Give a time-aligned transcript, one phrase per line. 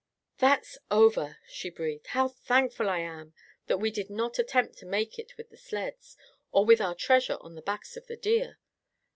[0.39, 2.07] "That's over," she breathed.
[2.07, 3.35] "How thankful I am
[3.67, 6.17] that we did not attempt to make it with the sleds,
[6.51, 8.57] or with our treasure on the backs of the deer.